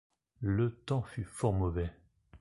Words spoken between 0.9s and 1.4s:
fut